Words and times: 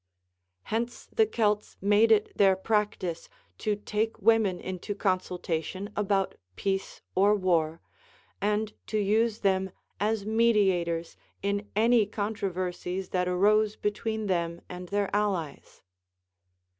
Hence 0.63 1.05
the 1.13 1.27
Celts 1.27 1.77
made 1.79 2.11
it 2.11 2.35
their 2.35 2.55
practice 2.55 3.29
to 3.59 3.75
take 3.75 4.19
women 4.19 4.59
into 4.59 4.95
consultation 4.95 5.91
about 5.95 6.33
peace 6.55 7.01
or 7.13 7.35
war, 7.35 7.81
and 8.41 8.73
to 8.87 8.97
use 8.97 9.41
them 9.41 9.69
as 9.99 10.25
mediators 10.25 11.17
in 11.43 11.69
any 11.75 12.07
controversies 12.07 13.09
that 13.09 13.27
arose 13.27 13.75
between 13.75 14.25
them 14.25 14.61
and 14.67 14.89
their 14.89 15.15
allies. 15.15 15.83